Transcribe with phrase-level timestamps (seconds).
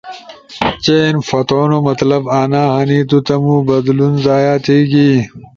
[0.83, 5.11] چئین پھتونو مطلب انا ہنی تو تمو بدلون ضائع تھیگی